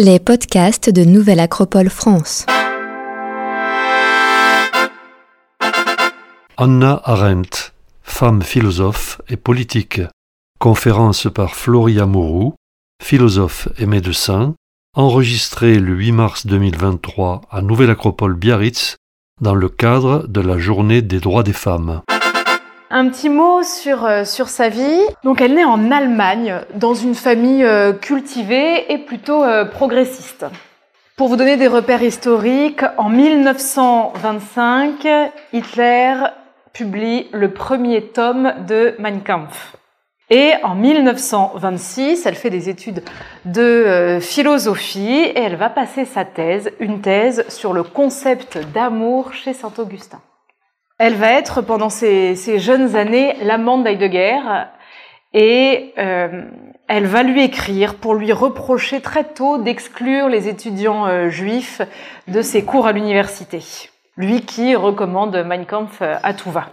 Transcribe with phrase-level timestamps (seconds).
[0.00, 2.46] Les podcasts de Nouvelle Acropole France.
[6.56, 7.72] Anna Arendt,
[8.04, 10.00] femme philosophe et politique.
[10.60, 12.54] Conférence par Floria Mourou,
[13.02, 14.54] philosophe et médecin,
[14.94, 18.98] enregistrée le 8 mars 2023 à Nouvelle Acropole Biarritz
[19.40, 22.02] dans le cadre de la Journée des droits des femmes.
[22.90, 25.02] Un petit mot sur, euh, sur sa vie.
[25.22, 30.46] Donc elle naît en Allemagne, dans une famille euh, cultivée et plutôt euh, progressiste.
[31.14, 35.06] Pour vous donner des repères historiques, en 1925,
[35.52, 36.14] Hitler
[36.72, 39.76] publie le premier tome de Mein Kampf.
[40.30, 43.02] Et en 1926, elle fait des études
[43.44, 49.54] de philosophie et elle va passer sa thèse, une thèse sur le concept d'amour chez
[49.54, 50.20] Saint-Augustin.
[50.98, 54.40] Elle va être pendant ces, jeunes années l'amante d'Heidegger
[55.32, 56.42] et euh,
[56.88, 61.82] elle va lui écrire pour lui reprocher très tôt d'exclure les étudiants euh, juifs
[62.26, 63.62] de ses cours à l'université.
[64.16, 66.66] Lui qui recommande Mein Kampf euh, à tout va.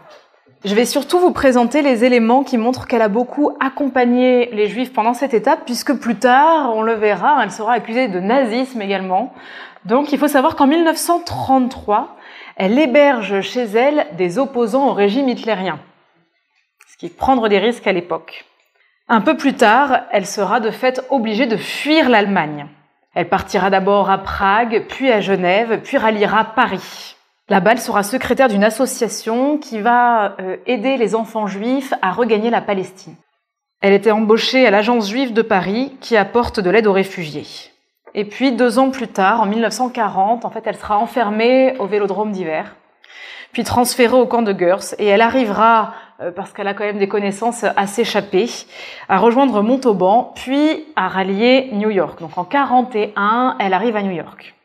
[0.63, 4.91] Je vais surtout vous présenter les éléments qui montrent qu'elle a beaucoup accompagné les juifs
[4.91, 9.31] pendant cette étape, puisque plus tard, on le verra, elle sera accusée de nazisme également.
[9.85, 12.15] Donc il faut savoir qu'en 1933,
[12.55, 15.79] elle héberge chez elle des opposants au régime hitlérien,
[16.87, 18.45] ce qui est prendre des risques à l'époque.
[19.07, 22.67] Un peu plus tard, elle sera de fait obligée de fuir l'Allemagne.
[23.13, 27.15] Elle partira d'abord à Prague, puis à Genève, puis ralliera Paris.
[27.47, 32.49] Là-bas, elle sera secrétaire d'une association qui va euh, aider les enfants juifs à regagner
[32.49, 33.15] la Palestine.
[33.81, 37.45] Elle était embauchée à l'agence juive de Paris qui apporte de l'aide aux réfugiés.
[38.17, 42.31] Et puis deux ans plus tard, en 1940, en fait, elle sera enfermée au Vélodrome
[42.31, 42.77] d'hiver,
[43.51, 46.97] puis transférée au camp de Gurs, et elle arrivera, euh, parce qu'elle a quand même
[46.97, 48.49] des connaissances à s'échapper,
[49.09, 52.21] à rejoindre Montauban, puis à rallier New York.
[52.21, 54.55] Donc en 41, elle arrive à New York.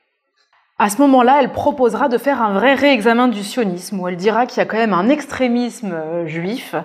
[0.78, 4.46] À ce moment-là, elle proposera de faire un vrai réexamen du sionisme, où elle dira
[4.46, 6.76] qu'il y a quand même un extrémisme euh, juif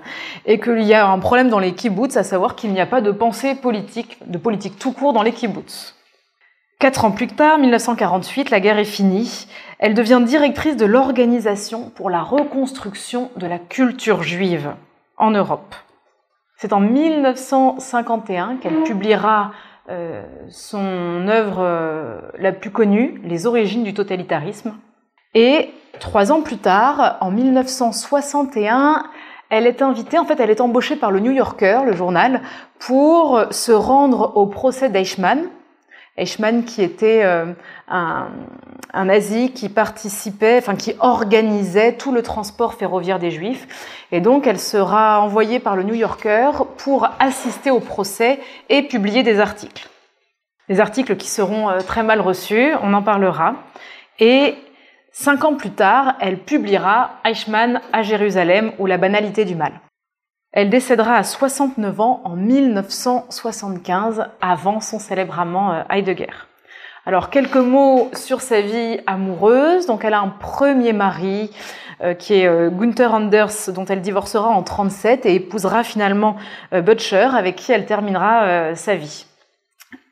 [0.48, 3.02] et qu'il y a un problème dans les kibbutz, à savoir qu'il n'y a pas
[3.02, 5.95] de pensée politique, de politique tout court dans les kibbutz.
[6.80, 9.48] Quatre ans plus tard, 1948, la guerre est finie.
[9.80, 14.74] Elle devient directrice de l'Organisation pour la reconstruction de la culture juive
[15.18, 15.74] en Europe.
[16.58, 19.52] C'est en 1951 qu'elle publiera
[19.90, 24.74] euh, son œuvre euh, la plus connue, Les origines du totalitarisme.
[25.34, 25.70] Et
[26.00, 29.06] trois ans plus tard, en 1961,
[29.50, 32.42] elle est invitée, en fait, elle est embauchée par le New Yorker, le journal,
[32.80, 35.48] pour se rendre au procès d'Eichmann,
[36.18, 37.54] Eichmann qui était euh,
[37.88, 38.28] un,
[38.94, 43.68] un, nazi qui participait, enfin qui organisait tout le transport ferroviaire des Juifs.
[44.12, 48.40] Et donc elle sera envoyée par le New Yorker pour assister au procès
[48.70, 49.90] et publier des articles.
[50.70, 53.56] Des articles qui seront euh, très mal reçus, on en parlera.
[54.20, 54.56] Et
[55.12, 59.74] cinq ans plus tard, elle publiera Eichmann à Jérusalem ou la banalité du mal.
[60.56, 66.32] Elle décédera à 69 ans en 1975, avant son célèbre amant euh, Heidegger.
[67.06, 69.86] Alors quelques mots sur sa vie amoureuse.
[69.86, 71.52] Donc elle a un premier mari
[72.02, 76.38] euh, qui est euh, Gunther Anders, dont elle divorcera en 37 et épousera finalement
[76.72, 79.26] Butcher, avec qui elle terminera sa vie.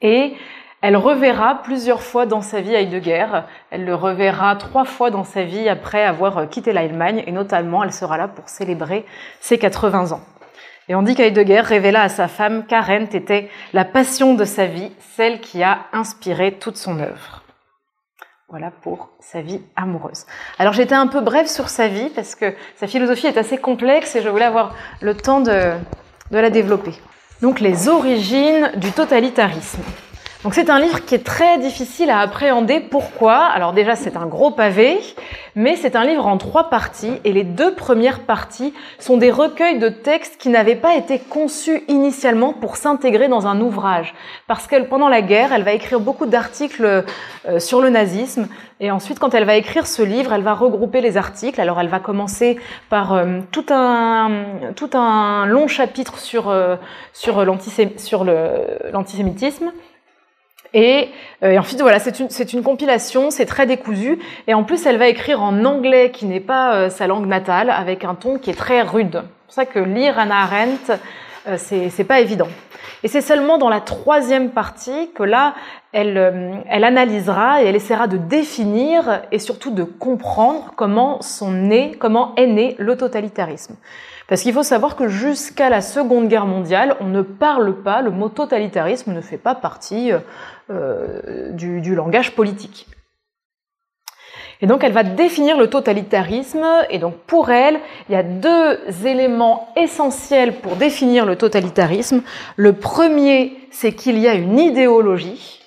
[0.02, 0.34] Et
[0.82, 3.28] elle reverra plusieurs fois dans sa vie Heidegger.
[3.72, 7.94] Elle le reverra trois fois dans sa vie après avoir quitté l'Allemagne et notamment elle
[7.94, 9.06] sera là pour célébrer
[9.40, 10.22] ses 80 ans.
[10.90, 14.92] Et on dit qu'Heidegger révéla à sa femme qu'Arendt était la passion de sa vie,
[15.16, 17.44] celle qui a inspiré toute son œuvre.
[18.50, 20.26] Voilà pour sa vie amoureuse.
[20.60, 24.16] Alors j'étais un peu brève sur sa vie parce que sa philosophie est assez complexe
[24.16, 25.74] et je voulais avoir le temps de,
[26.32, 26.94] de la développer.
[27.42, 29.82] Donc les origines du totalitarisme.
[30.44, 32.82] Donc c'est un livre qui est très difficile à appréhender.
[32.82, 33.46] Pourquoi?
[33.46, 35.00] Alors déjà c'est un gros pavé,
[35.56, 39.80] mais c'est un livre en trois parties et les deux premières parties sont des recueils
[39.80, 44.14] de textes qui n'avaient pas été conçus initialement pour s'intégrer dans un ouvrage.
[44.48, 47.06] Parce qu'elle, pendant la guerre, elle va écrire beaucoup d'articles
[47.46, 48.50] euh, sur le nazisme
[48.82, 51.62] et ensuite quand elle va écrire ce livre, elle va regrouper les articles.
[51.62, 52.60] Alors elle va commencer
[52.90, 54.30] par euh, tout un
[54.76, 56.76] tout un long chapitre sur euh,
[57.14, 59.72] sur l'antisémitisme
[60.74, 61.10] et,
[61.44, 64.20] euh, et ensuite, voilà, c'est une, une, compilation, c'est très décousu.
[64.48, 67.70] Et en plus, elle va écrire en anglais, qui n'est pas euh, sa langue natale,
[67.70, 69.22] avec un ton qui est très rude.
[69.22, 70.94] C'est pour ça que lire Anna Arendt,
[71.48, 72.48] euh, c'est pas évident.
[73.04, 75.54] Et c'est seulement dans la troisième partie que là,
[75.92, 81.92] elle, elle analysera et elle essaiera de définir et surtout de comprendre comment sont nés,
[82.00, 83.76] comment est né le totalitarisme.
[84.28, 88.12] Parce qu'il faut savoir que jusqu'à la Seconde Guerre mondiale, on ne parle pas, le
[88.12, 90.12] mot totalitarisme ne fait pas partie
[90.70, 92.88] euh, du, du langage politique.
[94.62, 98.80] Et donc elle va définir le totalitarisme, et donc pour elle, il y a deux
[99.06, 102.22] éléments essentiels pour définir le totalitarisme.
[102.56, 105.60] Le premier, c'est qu'il y a une idéologie,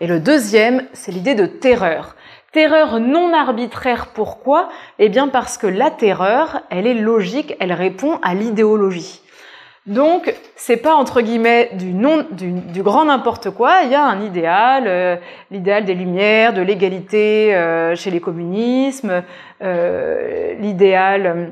[0.00, 2.14] et le deuxième, c'est l'idée de terreur.
[2.54, 4.68] Terreur non arbitraire, pourquoi?
[5.00, 9.20] Eh bien parce que la terreur, elle est logique, elle répond à l'idéologie.
[9.86, 13.82] Donc, c'est pas entre guillemets du, non, du, grand n'importe quoi.
[13.82, 15.16] Il y a un idéal, euh,
[15.50, 19.24] l'idéal des Lumières, de l'égalité euh, chez les communismes,
[19.60, 21.50] euh, l'idéal,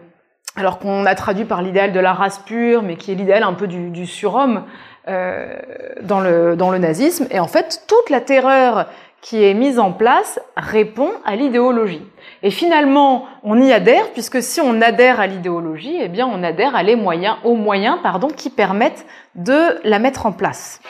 [0.55, 3.55] alors qu'on a traduit par l'idéal de la race pure, mais qui est l'idéal un
[3.55, 4.66] peu du, surhomme
[5.08, 7.26] dans le nazisme.
[7.32, 8.87] Et en fait, toute la terreur
[9.22, 12.02] qui est mise en place répond à l'idéologie.
[12.42, 16.74] Et finalement, on y adhère puisque si on adhère à l'idéologie, eh bien, on adhère
[16.74, 20.80] à les moyens, aux moyens, pardon, qui permettent de la mettre en place.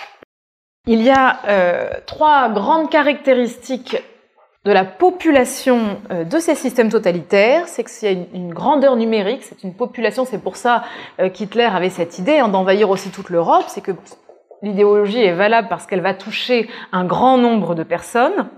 [0.87, 4.03] Il y a euh, trois grandes caractéristiques
[4.65, 9.43] de la population euh, de ces systèmes totalitaires, c'est qu'il y a une, grandeur numérique,
[9.43, 10.85] c'est une population, c'est pour ça
[11.21, 13.93] euh, qu'Hitler avait cette idée hein, d'envahir aussi toute l'Europe, c'est que
[14.63, 18.49] l'idéologie est valable parce qu'elle va toucher un grand nombre de personnes,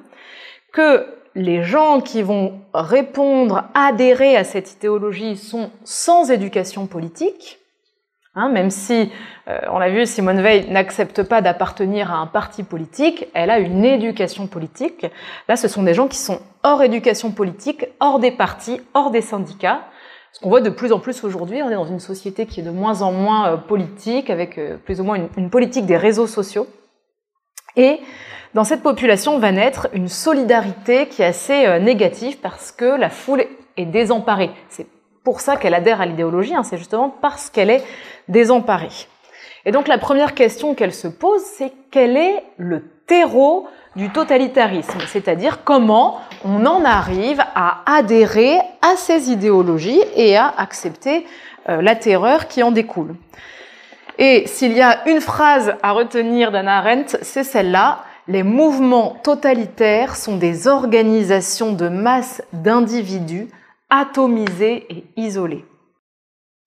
[0.72, 7.58] que les gens qui vont répondre, adhérer à cette idéologie sont sans éducation politique,
[8.34, 9.10] hein, même si,
[9.48, 13.58] euh, on l'a vu, Simone Veil n'accepte pas d'appartenir à un parti politique, elle a
[13.58, 15.06] une éducation politique.
[15.48, 19.22] Là, ce sont des gens qui sont hors éducation politique, hors des partis, hors des
[19.22, 19.82] syndicats,
[20.34, 22.64] ce qu'on voit de plus en plus aujourd'hui, on est dans une société qui est
[22.64, 26.26] de moins en moins euh, politique, avec euh, plus ou moins une, politique des réseaux
[26.26, 26.66] sociaux.
[27.76, 28.00] Et
[28.52, 33.10] dans cette population va naître une solidarité qui est assez euh, négative parce que la
[33.10, 33.44] foule
[33.76, 34.50] est désemparée.
[34.70, 34.88] C'est
[35.22, 37.84] pour ça qu'elle adhère à l'idéologie, hein, c'est justement parce qu'elle est
[38.26, 39.06] désemparée.
[39.66, 43.66] Et donc la première question qu'elle se pose, c'est quel est le terreau
[43.96, 51.26] du totalitarisme, c'est-à-dire comment on en arrive à adhérer à ces idéologies et à accepter
[51.68, 53.14] euh, la terreur qui en découle.
[54.18, 58.04] Et s'il y a une phrase à retenir d'Anna Arendt, c'est celle-là.
[58.26, 63.48] Les mouvements totalitaires sont des organisations de masse d'individus
[63.90, 65.64] atomisés et isolés.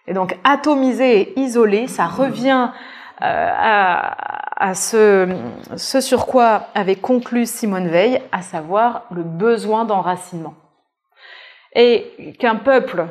[0.07, 2.69] Et donc atomisés et isolés, ça revient
[3.21, 5.27] euh, à, ce,
[5.75, 10.53] ce sur quoi avait conclu Simone Veil, à savoir le besoin d'enracinement.
[11.75, 13.07] Et qu'un peuple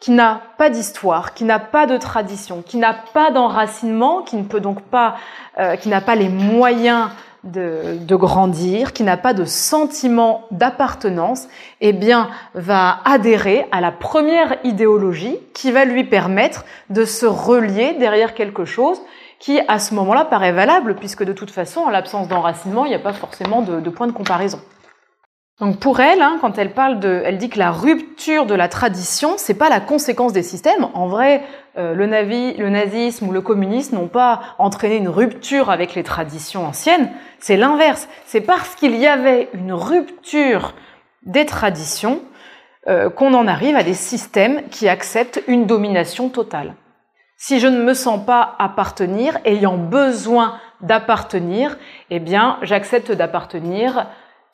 [0.00, 4.44] qui n'a pas d'histoire, qui n'a pas de tradition, qui n'a pas d'enracinement, qui ne
[4.44, 5.16] peut donc pas,
[5.58, 7.08] euh, qui n'a pas les moyens
[7.44, 11.48] de, de grandir, qui n'a pas de sentiment d'appartenance,
[11.80, 17.94] eh bien, va adhérer à la première idéologie qui va lui permettre de se relier
[17.98, 19.00] derrière quelque chose
[19.38, 22.94] qui à ce moment-là paraît valable, puisque de toute façon, en l'absence d'enracinement, il n'y
[22.94, 24.58] a pas forcément de, de, point de comparaison.
[25.60, 28.68] Donc pour elle, hein, quand elle parle de, elle dit que la rupture de la
[28.68, 30.88] tradition, c'est pas la conséquence des systèmes.
[30.94, 31.42] En vrai,
[31.76, 36.66] le, navi, le nazisme ou le communisme n'ont pas entraîné une rupture avec les traditions
[36.66, 37.10] anciennes.
[37.38, 38.08] C'est l'inverse.
[38.26, 40.74] C'est parce qu'il y avait une rupture
[41.24, 42.20] des traditions
[42.86, 46.74] euh, qu'on en arrive à des systèmes qui acceptent une domination totale.
[47.38, 51.78] Si je ne me sens pas appartenir, ayant besoin d'appartenir,
[52.10, 54.06] eh bien, j'accepte d'appartenir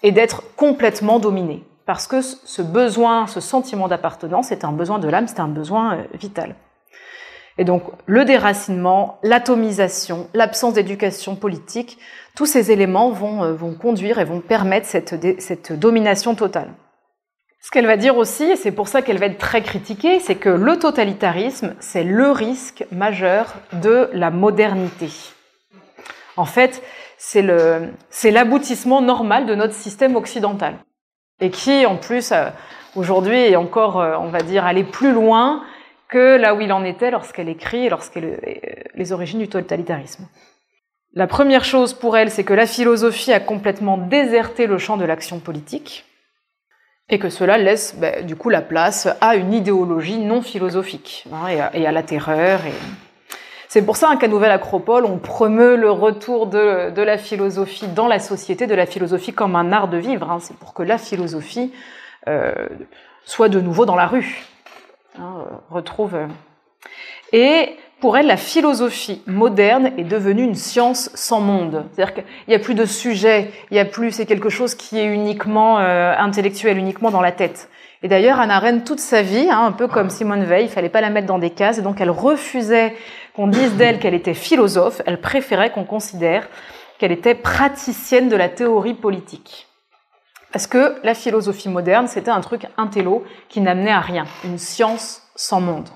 [0.04, 1.64] et d'être complètement dominé.
[1.86, 5.96] Parce que ce besoin, ce sentiment d'appartenance, c'est un besoin de l'âme, c'est un besoin
[5.96, 6.54] euh, vital.
[7.60, 11.98] Et donc, le déracinement, l'atomisation, l'absence d'éducation politique,
[12.34, 16.70] tous ces éléments vont, euh, conduire et vont permettre cette, domination totale.
[17.60, 20.36] Ce qu'elle va dire aussi, et c'est pour ça qu'elle va être très critiquée, c'est
[20.36, 25.10] que le totalitarisme, c'est le risque majeur de la modernité.
[26.38, 26.82] En fait,
[27.18, 27.42] c'est
[28.30, 30.76] l'aboutissement normal de notre système occidental.
[31.42, 32.48] Et qui, en plus, euh,
[32.96, 35.62] aujourd'hui est encore, euh, on va dire, allé plus loin
[36.10, 38.54] que là où il en était lorsqu'elle écrit, lorsqu'elle euh,
[38.94, 40.28] les origines du totalitarisme.
[41.14, 45.04] La première chose pour elle, c'est que la philosophie a complètement déserté le champ de
[45.04, 46.04] l'action politique
[47.08, 51.70] et que cela laisse ben, du coup la place à une idéologie non philosophique hein,
[51.74, 52.60] et, à, la terreur.
[53.68, 58.06] C'est pour ça qu'à Nouvelle Acropole, on promeut le retour de, de, la philosophie dans
[58.06, 60.30] la société, de la philosophie comme un art de vivre.
[60.30, 60.38] Hein.
[60.40, 61.72] C'est pour que la philosophie
[62.28, 62.54] euh,
[63.24, 64.44] soit de nouveau dans la rue,
[65.18, 66.14] hein, retrouve.
[66.14, 66.26] Euh.
[67.32, 71.84] Et pour elle, la philosophie moderne est devenue une science sans monde.
[71.92, 74.98] C'est-à-dire qu'il n'y a plus de sujet, il n'y a plus, c'est quelque chose qui
[74.98, 77.68] est uniquement euh, intellectuel, uniquement dans la tête.
[78.02, 80.88] Et d'ailleurs, Anna Arendt, toute sa vie, hein, un peu comme Simone Veil, il fallait
[80.88, 82.94] pas la mettre dans des cases, et donc elle refusait
[83.36, 86.48] qu'on dise d'elle qu'elle était philosophe, elle préférait qu'on considère
[86.98, 89.69] qu'elle était praticienne de la théorie politique.
[90.52, 95.22] Parce que la philosophie moderne, c'était un truc intello qui n'amenait à rien, une science
[95.36, 95.88] sans monde.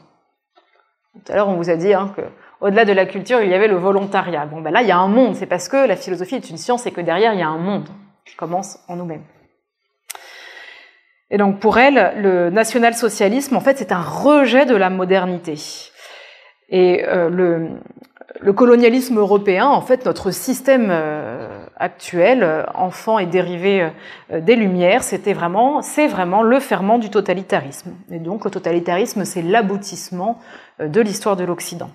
[1.13, 2.23] Tout à l'heure, on vous a dit hein, que
[2.61, 4.47] au-delà de la culture, il y avait le volontariat.
[4.47, 5.37] Bon, ben là, il y a un monde.
[5.37, 7.59] C'est parce que la philosophie est une science et que derrière, il y a un
[7.59, 7.89] monde
[8.25, 9.25] qui commence en nous-mêmes.
[11.31, 15.57] Et donc, pour elle, le national-socialisme, en fait, c'est un rejet de la modernité.
[16.69, 23.91] Et euh, le, colonialisme européen, en fait, notre système euh, actuel, euh, enfant et dérivé
[24.33, 27.95] euh, des Lumières, c'était vraiment, c'est vraiment le ferment du totalitarisme.
[28.11, 30.39] Et donc, le totalitarisme, c'est l'aboutissement
[30.81, 31.91] de l'histoire de l'Occident.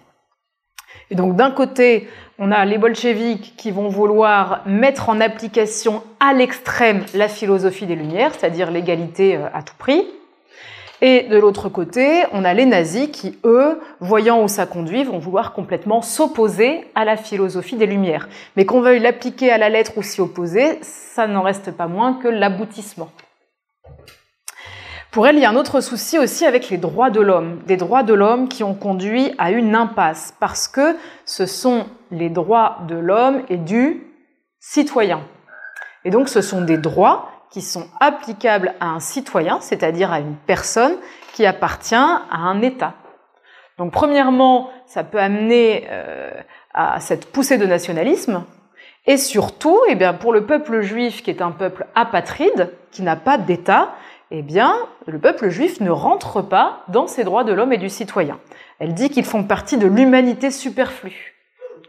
[1.12, 2.08] Et donc, d'un côté,
[2.38, 7.96] on a les bolcheviks qui vont vouloir mettre en application à l'extrême la philosophie des
[7.96, 10.08] Lumières, c'est-à-dire l'égalité à tout prix.
[11.02, 15.20] Et de l'autre côté, on a les nazis qui, eux, voyant où ça conduit, vont
[15.20, 18.28] vouloir complètement s'opposer à la philosophie des Lumières.
[18.58, 22.14] Mais qu'on veuille l'appliquer à la lettre ou s'y opposer, ça n'en reste pas moins
[22.14, 23.10] que l'aboutissement.
[25.12, 27.78] Pour elle, il y a un autre souci aussi avec les droits de l'homme, des
[27.78, 32.80] droits de l'homme qui ont conduit à une impasse, parce que ce sont les droits
[32.88, 34.04] de l'homme et du
[34.60, 35.22] citoyen.
[36.06, 40.36] Et donc ce sont des droits qui sont applicables à un citoyen, c'est-à-dire à une
[40.36, 40.96] personne
[41.34, 42.94] qui appartient à un État.
[43.78, 46.32] Donc premièrement, ça peut amener euh,
[46.74, 48.44] à cette poussée de nationalisme,
[49.06, 53.16] et surtout, eh bien, pour le peuple juif qui est un peuple apatride, qui n'a
[53.16, 53.96] pas d'État,
[54.32, 54.76] eh bien,
[55.08, 58.40] le peuple juif ne rentre pas dans ses droits de l'homme et du citoyen.
[58.78, 61.39] Elle dit qu'ils font partie de l'humanité superflue.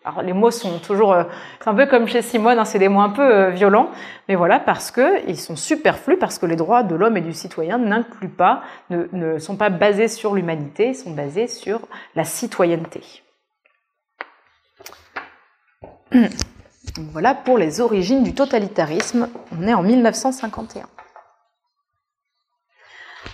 [0.04, 1.24] Alors les mots sont toujours, euh,
[1.62, 3.90] c'est un peu comme chez Simone, hein, c'est des mots un peu euh, violents,
[4.28, 7.34] mais voilà parce que ils sont superflus parce que les droits de l'homme et du
[7.34, 11.80] citoyen n'incluent pas, ne, sont pas basés sur l'humanité, sont basés sur
[12.14, 13.02] la citoyenneté.
[17.12, 19.28] Voilà pour les origines du totalitarisme.
[19.56, 20.86] On est en 1951.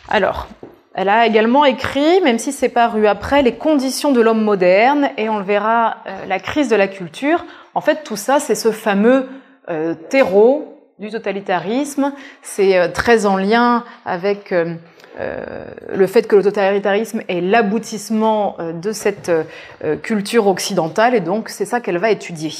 [0.08, 0.48] Alors,
[0.96, 5.28] elle a également écrit, même si c'est paru après, les conditions de l'homme moderne, et
[5.28, 7.44] on le verra, euh, la crise de la culture.
[7.74, 9.28] En fait, tout ça, c'est ce fameux
[9.68, 12.14] euh, terreau du totalitarisme.
[12.40, 14.54] C'est euh, très en lien avec
[15.94, 19.30] le fait que le totalitarisme est l'aboutissement de cette
[20.02, 22.52] culture occidentale, et donc c'est ça qu'elle va étudier.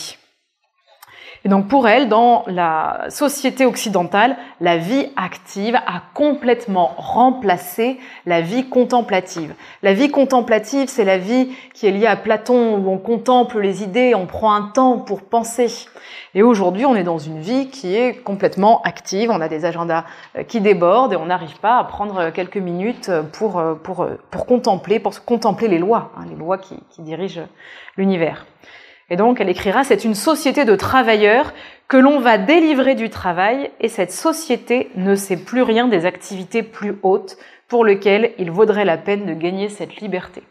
[1.47, 8.41] Et donc pour elle, dans la société occidentale, la vie active a complètement remplacé la
[8.41, 9.55] vie contemplative.
[9.85, 13.85] La vie contemplative, c'est la vie qui est liée à Platon, où on contemple les
[13.85, 15.87] idées, on prend un temps pour penser.
[16.35, 20.03] Et aujourd'hui, on est dans une vie qui est complètement active, on a des agendas
[20.37, 24.19] euh, qui débordent et on n'arrive pas à prendre quelques minutes pour, euh, pour, euh,
[24.33, 27.43] pour contempler, pour contempler les lois, hein, les lois qui dirigent
[27.97, 28.47] l'univers.
[29.09, 31.53] Et donc, elle écrira, c'est une société de travailleurs
[31.89, 36.63] que l'on va délivrer du travail et cette société ne sait plus rien des activités
[36.63, 37.37] plus hautes
[37.69, 40.43] pour lesquelles il vaudrait la peine de gagner cette liberté.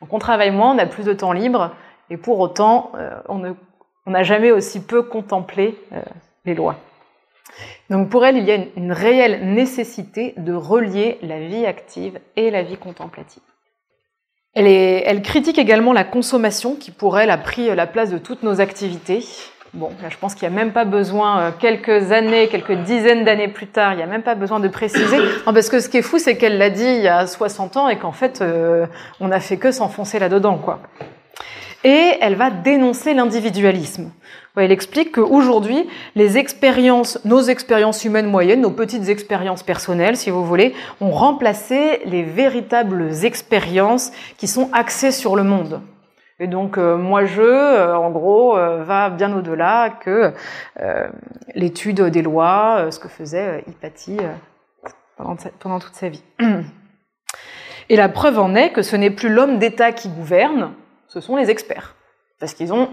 [0.00, 1.74] Donc on travaille moins, on a plus de temps libre
[2.08, 6.02] et pour autant, euh, on n'a jamais aussi peu contemplé euh,
[6.44, 6.76] les lois.
[7.90, 12.50] Donc pour elle, il y a une réelle nécessité de relier la vie active et
[12.50, 13.42] la vie contemplative.
[14.54, 18.60] Elle, critique également la consommation qui, pour elle, a pris la place de toutes nos
[18.60, 19.24] activités.
[19.72, 23.48] Bon, je pense qu'il n'y a même pas besoin, euh, quelques années, quelques dizaines d'années
[23.48, 25.16] plus tard, il n'y a même pas besoin de préciser.
[25.46, 27.88] parce que ce qui est fou, c'est qu'elle l'a dit il y a 60 ans
[27.88, 28.84] et qu'en fait, euh,
[29.18, 30.80] on n'a fait que s'enfoncer là-dedans, quoi.
[31.84, 34.12] Et elle va dénoncer l'individualisme.
[34.56, 40.44] Elle explique qu'aujourd'hui, les expériences, nos expériences humaines moyennes, nos petites expériences personnelles, si vous
[40.44, 45.80] voulez, ont remplacé les véritables expériences qui sont axées sur le monde.
[46.38, 50.34] Et donc, euh, moi, je, euh, en gros, euh, va bien au-delà que
[51.54, 54.18] l'étude des lois, ce que faisait Hypatie
[55.16, 56.24] pendant, pendant toute sa vie.
[57.88, 60.72] Et la preuve en est que ce n'est plus l'homme d'État qui gouverne,
[61.12, 61.94] ce sont les experts.
[62.40, 62.88] Parce qu'ils ont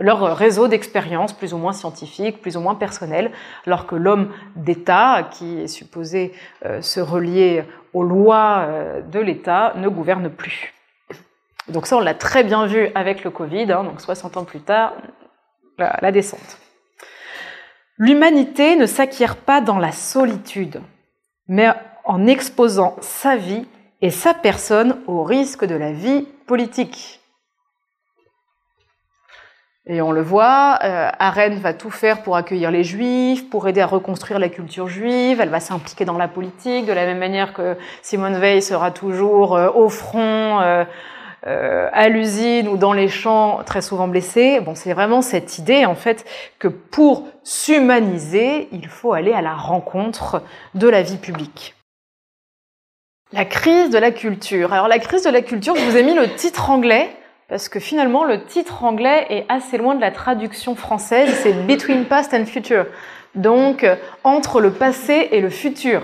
[0.00, 3.30] leur réseau d'expériences plus ou moins scientifiques, plus ou moins personnelles,
[3.66, 6.32] alors que l'homme d'État, qui est supposé
[6.64, 10.74] euh, se relier aux lois euh, de l'État, ne gouverne plus.
[11.68, 14.60] Donc ça, on l'a très bien vu avec le Covid, hein, donc 60 ans plus
[14.60, 14.94] tard,
[15.78, 16.58] la, la descente.
[17.98, 20.80] L'humanité ne s'acquiert pas dans la solitude,
[21.46, 21.68] mais
[22.04, 23.68] en exposant sa vie
[24.00, 27.19] et sa personne au risque de la vie politique.
[29.92, 33.80] Et on le voit, euh, Arendt va tout faire pour accueillir les juifs, pour aider
[33.80, 37.52] à reconstruire la culture juive, elle va s'impliquer dans la politique, de la même manière
[37.52, 40.84] que Simone Veil sera toujours euh, au front, euh,
[41.92, 44.60] à l'usine ou dans les champs, très souvent blessée.
[44.60, 46.24] Bon, c'est vraiment cette idée, en fait,
[46.60, 50.44] que pour s'humaniser, il faut aller à la rencontre
[50.76, 51.74] de la vie publique.
[53.32, 54.72] La crise de la culture.
[54.72, 57.10] Alors la crise de la culture, je vous ai mis le titre anglais
[57.50, 62.04] parce que finalement le titre anglais est assez loin de la traduction française, c'est Between
[62.04, 62.86] Past and Future.
[63.34, 63.84] Donc
[64.24, 66.02] entre le passé et le futur.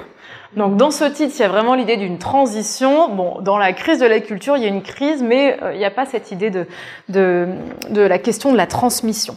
[0.56, 3.08] Donc dans ce titre, il y a vraiment l'idée d'une transition.
[3.08, 5.78] Bon, dans la crise de la culture, il y a une crise, mais euh, il
[5.78, 6.66] n'y a pas cette idée de,
[7.08, 7.48] de,
[7.90, 9.36] de, la question de la transmission.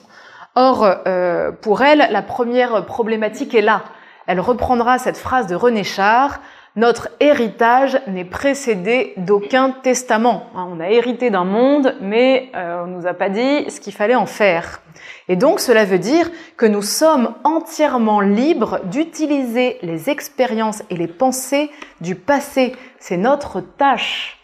[0.56, 3.84] Or, euh, pour elle, la première problématique est là.
[4.28, 6.40] Elle reprendra cette phrase de René Char,
[6.76, 10.50] notre héritage n'est précédé d'aucun testament.
[10.56, 13.80] Hein, on a hérité d'un monde, mais euh, on ne nous a pas dit ce
[13.80, 14.82] qu'il fallait en faire.
[15.28, 21.08] Et donc cela veut dire que nous sommes entièrement libres d'utiliser les expériences et les
[21.08, 21.72] pensées
[22.02, 22.76] du passé.
[23.00, 24.38] C'est notre tâche.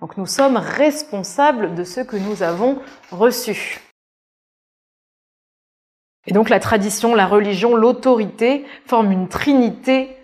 [0.00, 2.78] Donc nous sommes responsables de ce que nous avons
[3.10, 3.80] reçu.
[6.26, 10.17] Et donc la tradition, la religion, l'autorité forment une trinité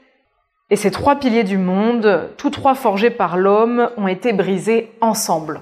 [0.74, 5.60] et ces trois piliers du monde, tous trois forgés par l'homme, ont été brisés ensemble.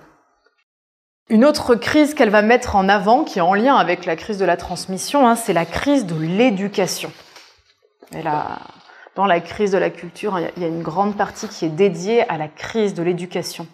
[1.28, 4.38] Une autre crise qu'elle va mettre en avant, qui est en lien avec la crise
[4.38, 7.12] de la transmission, hein, c'est la crise de l'éducation.
[9.14, 12.26] dans la crise de la culture, il y a une grande partie qui est dédiée
[12.30, 13.66] à la crise de l'éducation.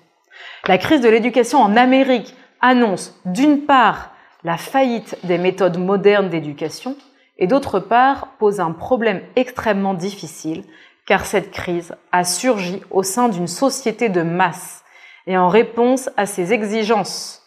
[0.66, 4.10] La crise de l'éducation en Amérique annonce d'une part
[4.42, 6.96] la faillite des méthodes modernes d'éducation
[7.38, 10.64] et d'autre part pose un problème extrêmement difficile
[11.08, 14.84] car cette crise a surgi au sein d'une société de masse
[15.26, 17.42] et en réponse à ces exigences.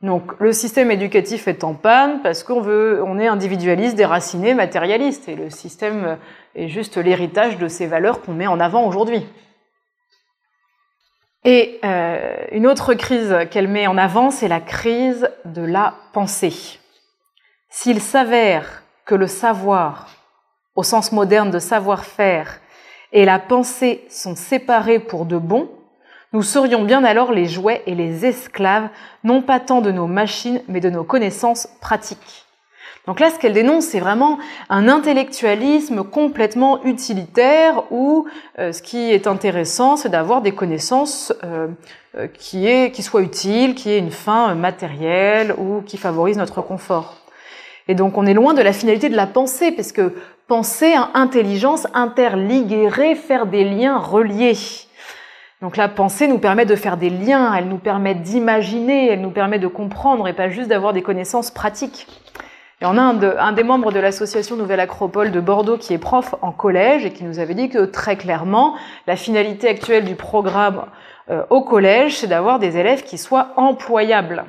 [0.00, 5.50] Donc le système éducatif est en panne parce qu'on est individualiste, déraciné, matérialiste, et le
[5.50, 6.16] système
[6.54, 9.26] est juste l'héritage de ces valeurs qu'on met en avant aujourd'hui.
[11.44, 16.78] Et euh, une autre crise qu'elle met en avant, c'est la crise de la pensée.
[17.68, 20.08] S'il s'avère que le savoir,
[20.74, 22.60] au sens moderne de savoir-faire,
[23.14, 25.70] et la pensée sont séparées pour de bon,
[26.34, 28.88] nous serions bien alors les jouets et les esclaves,
[29.22, 32.44] non pas tant de nos machines, mais de nos connaissances pratiques.
[33.06, 38.26] Donc là, ce qu'elle dénonce, c'est vraiment un intellectualisme complètement utilitaire où
[38.58, 41.68] euh, ce qui est intéressant, c'est d'avoir des connaissances euh,
[42.18, 47.18] euh, qui soient utiles, qui aient une fin matérielle ou qui favorisent notre confort.
[47.86, 50.14] Et donc on est loin de la finalité de la pensée, parce que
[50.46, 54.56] penser à intelligence, interliguer, faire des liens reliés.
[55.62, 59.30] Donc la pensée nous permet de faire des liens, elle nous permet d'imaginer, elle nous
[59.30, 62.06] permet de comprendre et pas juste d'avoir des connaissances pratiques.
[62.82, 66.34] Et on a un, des membres de l'association Nouvelle Acropole de Bordeaux qui est prof
[66.42, 68.74] en collège et qui nous avait dit que très clairement,
[69.06, 70.84] la finalité actuelle du programme
[71.30, 74.44] euh, au collège, c'est d'avoir des élèves qui soient employables.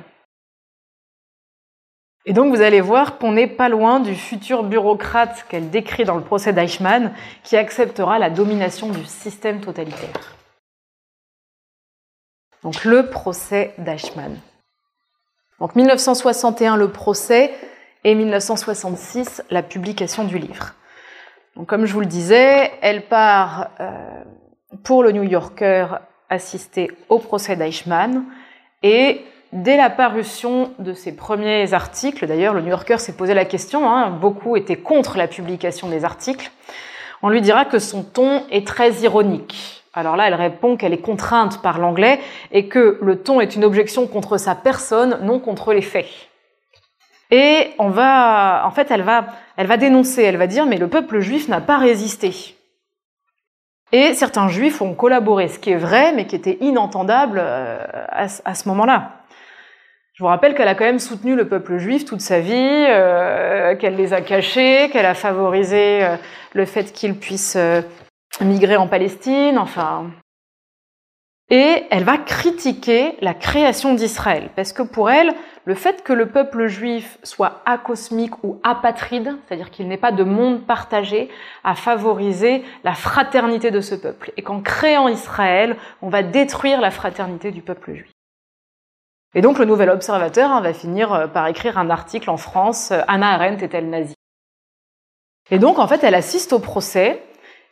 [2.28, 6.16] Et donc vous allez voir qu'on n'est pas loin du futur bureaucrate qu'elle décrit dans
[6.16, 7.12] le procès d'Eichmann,
[7.44, 10.34] qui acceptera la domination du système totalitaire.
[12.64, 14.36] Donc le procès d'Eichmann.
[15.60, 17.54] Donc 1961 le procès
[18.02, 20.74] et 1966 la publication du livre.
[21.54, 24.24] Donc comme je vous le disais, elle part euh,
[24.82, 25.86] pour le New Yorker
[26.28, 28.24] assister au procès d'Eichmann
[28.82, 29.24] et
[29.56, 33.90] Dès la parution de ses premiers articles, d'ailleurs le New Yorker s'est posé la question,
[33.90, 36.50] hein, beaucoup étaient contre la publication des articles,
[37.22, 39.82] on lui dira que son ton est très ironique.
[39.94, 42.20] Alors là, elle répond qu'elle est contrainte par l'anglais
[42.52, 46.04] et que le ton est une objection contre sa personne, non contre les faits.
[47.30, 50.88] Et on va, en fait, elle va, elle va dénoncer, elle va dire, mais le
[50.88, 52.54] peuple juif n'a pas résisté.
[53.92, 57.78] Et certains juifs ont collaboré, ce qui est vrai, mais qui était inentendable euh,
[58.12, 59.12] à ce moment-là.
[60.16, 63.76] Je vous rappelle qu'elle a quand même soutenu le peuple juif toute sa vie, euh,
[63.76, 66.16] qu'elle les a cachés, qu'elle a favorisé euh,
[66.54, 67.82] le fait qu'ils puissent euh,
[68.40, 70.10] migrer en Palestine, enfin.
[71.50, 75.34] Et elle va critiquer la création d'Israël, parce que pour elle,
[75.66, 80.24] le fait que le peuple juif soit acosmique ou apatride, c'est-à-dire qu'il n'ait pas de
[80.24, 81.28] monde partagé,
[81.62, 84.32] a favorisé la fraternité de ce peuple.
[84.38, 88.15] Et qu'en créant Israël, on va détruire la fraternité du peuple juif.
[89.36, 92.90] Et donc le Nouvel Observateur hein, va finir euh, par écrire un article en France,
[92.90, 94.14] euh, Anna Arendt est-elle nazie?
[95.50, 97.22] Et donc en fait elle assiste au procès.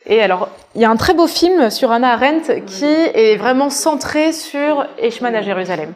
[0.05, 3.71] Et alors il y a un très beau film sur Anna Arendt qui est vraiment
[3.71, 5.91] centré sur Eichmann à Jérusalem.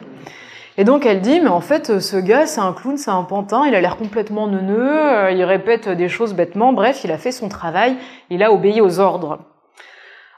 [0.76, 3.64] Et donc elle dit, mais en fait, ce gars, c'est un clown, c'est un pantin,
[3.66, 7.48] il a l'air complètement neuneux, il répète des choses bêtement, bref, il a fait son
[7.48, 7.96] travail,
[8.30, 9.38] il a obéi aux ordres.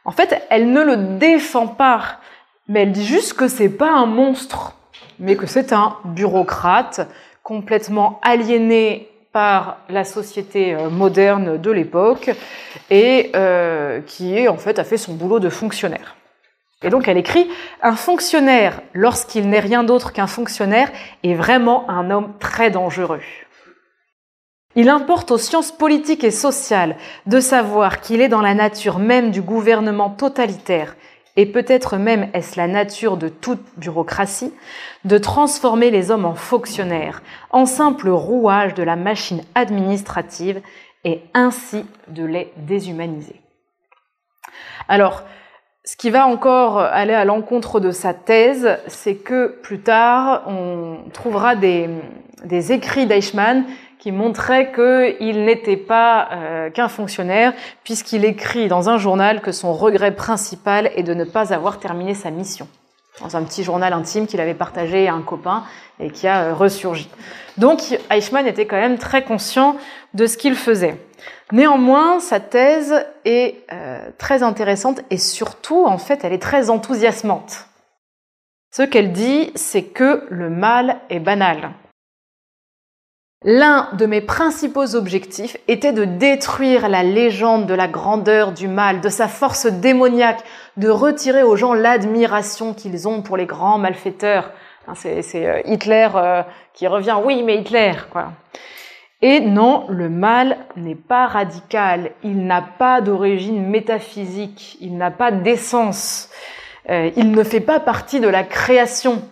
[0.05, 2.18] En fait, elle ne le défend pas,
[2.68, 4.75] mais elle dit juste que c'est pas un monstre,
[5.23, 7.09] mais que c'est un bureaucrate
[7.43, 12.31] complètement aliéné par la société euh, moderne de l'époque
[12.91, 16.17] et euh, qui en fait a fait son boulot de fonctionnaire.
[16.83, 17.49] Et donc elle écrit
[17.81, 20.91] un fonctionnaire, lorsqu'il n'est rien d'autre qu'un fonctionnaire,
[21.23, 23.23] est vraiment un homme très dangereux.
[24.75, 29.31] Il importe aux sciences politiques et sociales de savoir qu'il est dans la nature même
[29.31, 30.97] du gouvernement totalitaire
[31.37, 34.53] et peut-être même est-ce la nature de toute bureaucratie,
[35.05, 40.61] de transformer les hommes en fonctionnaires, en simples rouages de la machine administrative,
[41.05, 43.40] et ainsi de les déshumaniser.
[44.88, 45.25] Alors,
[45.85, 51.11] ce qui va encore aller à l'encontre de sa thèse, c'est que plus tard, on
[51.12, 51.88] trouvera des,
[52.71, 53.64] écrits d'Eichmann
[54.03, 57.53] qui montrait qu'il n'était pas euh, qu'un fonctionnaire,
[57.85, 62.12] puisqu'il écrit dans un journal que son regret principal est de ne pas avoir terminé
[62.12, 62.67] sa mission,
[63.21, 65.62] dans un petit journal intime qu'il avait partagé à un copain
[66.01, 67.09] et qui a euh, ressurgi.
[67.59, 69.77] Donc Eichmann était quand même très conscient
[70.15, 70.99] de ce qu'il faisait.
[71.53, 77.69] Néanmoins, sa thèse est euh, très intéressante et surtout, en fait, elle est très enthousiasmante.
[78.73, 81.71] Ce qu'elle dit, c'est que le mal est banal.
[83.44, 89.00] L'un de mes principaux objectifs était de détruire la légende de la grandeur du mal,
[89.00, 90.44] de sa force démoniaque,
[90.76, 94.52] de retirer aux gens l'admiration qu'ils ont pour les grands malfaiteurs.
[94.94, 98.33] C'est euh, Hitler euh, qui revient, oui, mais Hitler, quoi.
[99.22, 105.31] Et non, le mal n'est pas radical, il n'a pas d'origine métaphysique, il n'a pas
[105.31, 106.28] d'essence,
[106.90, 109.22] euh, il ne fait pas partie de la création.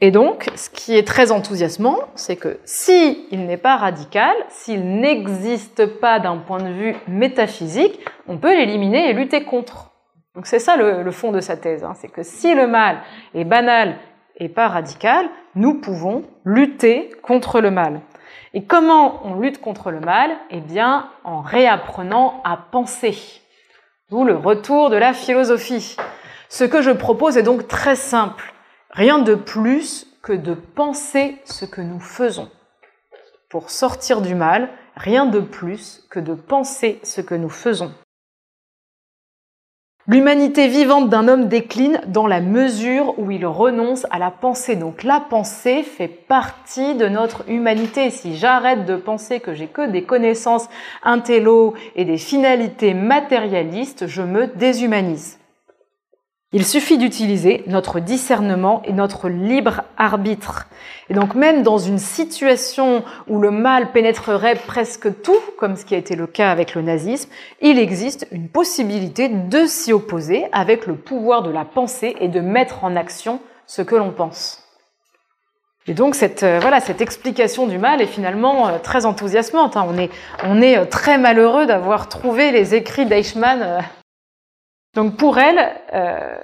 [0.00, 5.00] Et donc, ce qui est très enthousiasmant, c'est que si il n'est pas radical, s'il
[5.00, 9.90] n'existe pas d'un point de vue métaphysique, on peut l'éliminer et lutter contre.
[10.36, 11.94] Donc c'est ça le, fond de sa thèse, hein.
[11.96, 12.98] c'est que si le mal
[13.34, 13.96] est banal
[14.36, 18.00] et pas radical, nous pouvons lutter contre le mal.
[18.54, 20.30] Et comment on lutte contre le mal?
[20.50, 23.18] Eh bien, en réapprenant à penser.
[24.10, 25.96] D'où le retour de la philosophie.
[26.48, 28.54] Ce que je propose est donc très simple.
[28.90, 32.50] Rien de plus que de penser ce que nous faisons.
[33.50, 37.92] Pour sortir du mal, rien de plus que de penser ce que nous faisons.
[40.06, 44.74] L'humanité vivante d'un homme décline dans la mesure où il renonce à la pensée.
[44.74, 48.08] Donc la pensée fait partie de notre humanité.
[48.08, 50.70] Si j'arrête de penser que j'ai que des connaissances
[51.02, 55.37] intello et des finalités matérialistes, je me déshumanise.
[56.54, 60.66] Il suffit d'utiliser notre discernement et notre libre arbitre.
[61.10, 65.94] Et donc même dans une situation où le mal pénétrerait presque tout, comme ce qui
[65.94, 67.30] a été le cas avec le nazisme,
[67.60, 72.40] il existe une possibilité de s'y opposer avec le pouvoir de la pensée et de
[72.40, 74.64] mettre en action ce que l'on pense.
[75.86, 79.76] Et donc cette, euh, voilà, cette explication du mal est finalement euh, très enthousiasmante.
[79.76, 79.86] Hein.
[79.88, 80.10] On, est,
[80.44, 83.82] on est euh, très malheureux d'avoir trouvé les écrits d'Eichmann
[84.94, 86.36] donc pour elle, euh,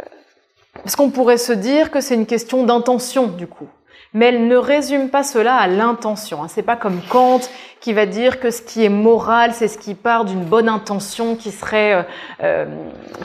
[0.82, 3.68] parce qu'on pourrait se dire que c'est une question d'intention du coup,
[4.12, 6.42] mais elle ne résume pas cela à l'intention.
[6.42, 6.48] Hein.
[6.48, 7.40] C'est pas comme Kant
[7.80, 11.36] qui va dire que ce qui est moral, c'est ce qui part d'une bonne intention
[11.36, 12.02] qui serait, euh,
[12.42, 12.66] euh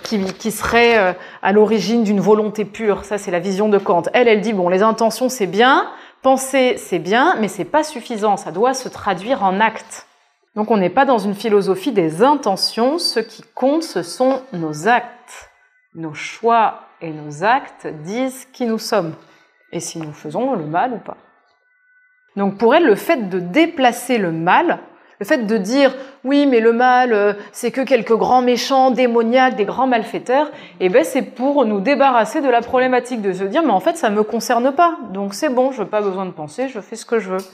[0.04, 3.06] qui, serait euh, à l'origine d'une volonté pure.
[3.06, 4.04] Ça, c'est la vision de Kant.
[4.14, 5.88] Elle, elle dit bon, les intentions c'est bien,
[6.24, 8.36] penser c'est bien, mais c'est pas suffisant.
[8.36, 10.09] Ça doit se traduire en actes.
[10.60, 14.90] Donc on n'est pas dans une philosophie des intentions, ce qui compte ce sont nos
[14.90, 15.50] actes.
[15.96, 19.14] Nos choix et nos actes disent qui nous sommes
[19.72, 21.16] et si nous faisons le mal ou pas.
[22.36, 24.80] Donc pour elle, le fait de déplacer le mal,
[25.22, 25.96] le fait de dire
[26.26, 30.90] oui, mais le mal, euh, c'est que quelques grands méchants, démoniaques, des grands malfaiteurs, eh
[30.90, 34.10] ben c'est pour nous débarrasser de la problématique de se dire mais en fait ça
[34.10, 37.06] me concerne pas, donc c'est bon, je n'ai pas besoin de penser, je fais ce
[37.06, 37.46] que je veux.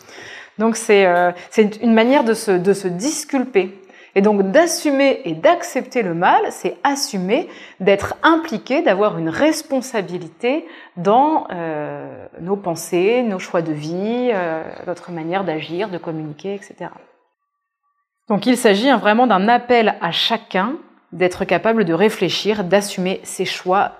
[0.58, 3.82] Donc euh, c'est une manière de se, de se disculper.
[4.18, 7.50] Et donc d'assumer et d'accepter le mal, c'est assumer
[7.82, 10.65] d'être impliqué, d'avoir une responsabilité
[10.96, 16.91] dans euh, nos pensées, nos choix de vie, euh, notre manière d'agir, de communiquer, etc.
[18.30, 20.78] Donc il s'agit hein, vraiment d'un appel à chacun
[21.12, 23.98] d'être capable de réfléchir, d'assumer ses choix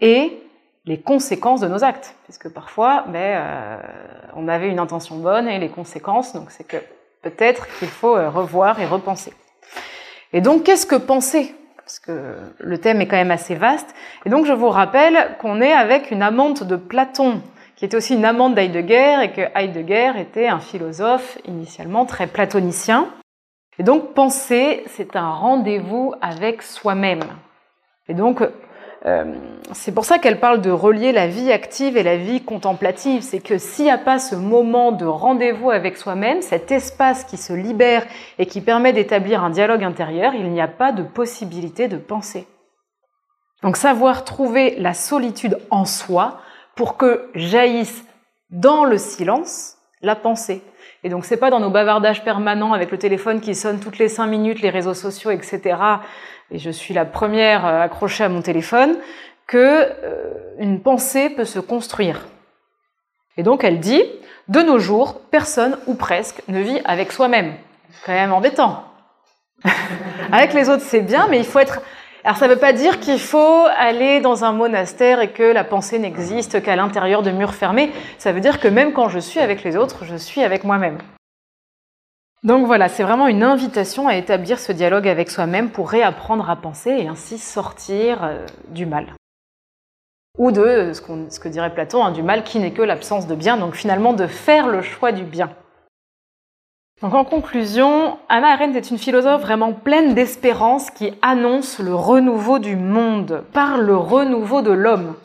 [0.00, 0.40] et
[0.88, 3.76] les conséquences de nos actes, puisque parfois, ben, euh,
[4.34, 6.78] on avait une intention bonne et les conséquences, donc c'est que
[7.20, 9.34] peut-être qu'il faut euh, revoir et repenser.
[10.32, 11.54] Et donc, qu'est-ce que penser?
[11.76, 13.94] Parce que le thème est quand même assez vaste.
[14.24, 17.42] Et donc, je vous rappelle qu'on est avec une amante de Platon,
[17.76, 23.08] qui était aussi une amante d'Heidegger et que Heidegger était un philosophe initialement très platonicien.
[23.78, 27.24] Et donc penser, c'est un rendez-vous avec soi-même.
[28.08, 28.42] Et donc
[29.06, 29.32] euh,
[29.72, 33.22] c'est pour ça qu'elle parle de relier la vie active et la vie contemplative.
[33.22, 37.36] C'est que s'il n'y a pas ce moment de rendez-vous avec soi-même, cet espace qui
[37.36, 38.04] se libère
[38.38, 42.46] et qui permet d'établir un dialogue intérieur, il n'y a pas de possibilité de penser.
[43.62, 46.40] Donc savoir trouver la solitude en soi
[46.76, 48.04] pour que jaillisse
[48.50, 50.62] dans le silence la pensée.
[51.04, 54.08] Et donc c'est pas dans nos bavardages permanents avec le téléphone qui sonne toutes les
[54.08, 55.76] cinq minutes, les réseaux sociaux, etc.
[56.50, 58.96] Et je suis la première euh, accrochée à mon téléphone
[59.46, 62.26] que euh, une pensée peut se construire.
[63.36, 64.02] Et donc elle dit,
[64.48, 67.54] de nos jours, personne ou presque ne vit avec soi-même.
[68.04, 68.84] Quand même embêtant.
[70.32, 71.80] avec les autres c'est bien, mais il faut être
[72.24, 75.64] alors ça ne veut pas dire qu'il faut aller dans un monastère et que la
[75.64, 77.90] pensée n'existe qu'à l'intérieur de murs fermés.
[78.18, 80.98] Ça veut dire que même quand je suis avec les autres, je suis avec moi-même.
[82.44, 86.56] Donc voilà, c'est vraiment une invitation à établir ce dialogue avec soi-même pour réapprendre à
[86.56, 89.06] penser et ainsi sortir euh, du mal.
[90.38, 93.56] Ou de ce, que dirait Platon, hein, du mal qui n'est que l'absence de bien,
[93.56, 95.50] donc finalement de faire le choix du bien.
[97.02, 102.60] Donc en conclusion, Anna Arendt est une philosophe vraiment pleine d'espérance qui annonce le renouveau
[102.60, 105.16] du monde par le renouveau de l'homme.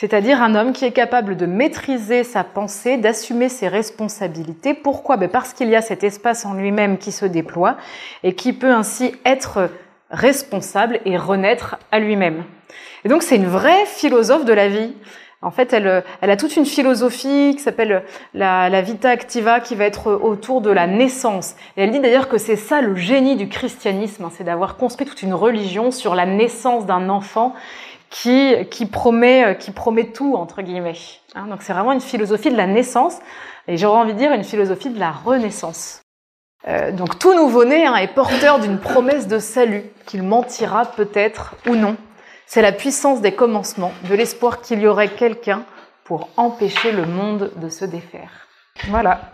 [0.00, 4.72] C'est-à-dire un homme qui est capable de maîtriser sa pensée, d'assumer ses responsabilités.
[4.72, 5.18] Pourquoi?
[5.18, 7.76] Ben Parce qu'il y a cet espace en lui-même qui se déploie
[8.22, 9.68] et qui peut ainsi être
[10.10, 12.44] responsable et renaître à lui-même.
[13.04, 14.94] Et donc c'est une vraie philosophe de la vie.
[15.42, 19.84] En fait, elle, a toute une philosophie qui s'appelle la, la, vita activa, qui va
[19.84, 21.56] être autour de la naissance.
[21.76, 25.06] Et elle dit d'ailleurs que c'est ça le génie du christianisme, hein, c'est d'avoir construit
[25.06, 27.54] toute une religion sur la naissance d'un enfant
[28.90, 30.96] promet, qui promet tout, entre guillemets.
[31.34, 33.18] Hein, donc c'est vraiment une philosophie de la naissance,
[33.68, 36.02] et j'aurais envie de dire une philosophie de la renaissance.
[36.68, 41.74] Euh, donc tout nouveau-né hein, est porteur d'une promesse de salut, qu'il mentira peut-être ou
[41.74, 41.96] non.
[42.46, 45.64] C'est la puissance des commencements, de l'espoir qu'il y aurait quelqu'un
[46.04, 48.48] pour empêcher le monde de se défaire.
[48.88, 49.30] Voilà.